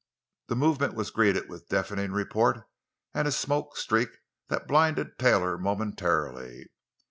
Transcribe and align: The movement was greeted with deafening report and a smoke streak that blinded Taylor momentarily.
The 0.47 0.55
movement 0.55 0.95
was 0.95 1.11
greeted 1.11 1.47
with 1.47 1.67
deafening 1.69 2.11
report 2.11 2.63
and 3.13 3.27
a 3.27 3.31
smoke 3.31 3.77
streak 3.77 4.09
that 4.49 4.67
blinded 4.67 5.19
Taylor 5.19 5.59
momentarily. 5.59 6.71